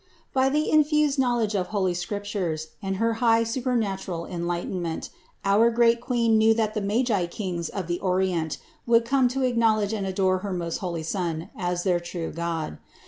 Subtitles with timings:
[0.33, 0.33] 540.
[0.33, 5.11] By the infused knowledge of holy Scriptures and her high supernatural enlightenment,
[5.45, 9.93] our great Queen knew that the Magi Kings of the Orient would come to acknowledge
[9.93, 12.79] and adore her most holy Son as their true God.